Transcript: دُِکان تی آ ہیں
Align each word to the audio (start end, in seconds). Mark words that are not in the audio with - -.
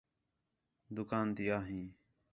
دُِکان 0.95 1.27
تی 1.35 1.45
آ 1.55 1.57
ہیں 1.67 1.87